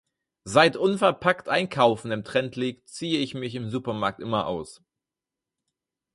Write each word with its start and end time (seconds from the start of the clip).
Seit 0.45 0.77
unverpackt 0.77 1.47
einkaufen 1.47 2.09
im 2.09 2.23
Trend 2.23 2.55
liegt, 2.55 2.89
ziehe 2.89 3.19
ich 3.19 3.35
mich 3.35 3.53
im 3.53 3.69
Supermarkt 3.69 4.19
immer 4.19 4.47
aus. 4.47 4.83